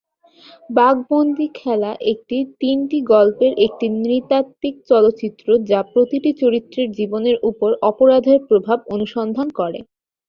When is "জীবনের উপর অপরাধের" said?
6.97-8.39